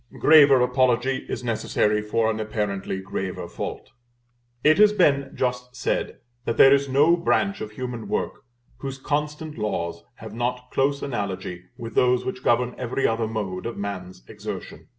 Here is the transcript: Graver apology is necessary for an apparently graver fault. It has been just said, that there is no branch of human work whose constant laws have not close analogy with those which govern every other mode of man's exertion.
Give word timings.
Graver 0.17 0.59
apology 0.61 1.27
is 1.29 1.43
necessary 1.43 2.01
for 2.01 2.31
an 2.31 2.39
apparently 2.39 2.97
graver 3.01 3.47
fault. 3.47 3.91
It 4.63 4.79
has 4.79 4.93
been 4.93 5.31
just 5.35 5.75
said, 5.75 6.17
that 6.45 6.57
there 6.57 6.73
is 6.73 6.89
no 6.89 7.15
branch 7.15 7.61
of 7.61 7.69
human 7.73 8.07
work 8.07 8.43
whose 8.77 8.97
constant 8.97 9.59
laws 9.59 10.03
have 10.15 10.33
not 10.33 10.71
close 10.71 11.03
analogy 11.03 11.65
with 11.77 11.93
those 11.93 12.25
which 12.25 12.43
govern 12.43 12.73
every 12.79 13.05
other 13.05 13.27
mode 13.27 13.67
of 13.67 13.77
man's 13.77 14.23
exertion. 14.27 14.87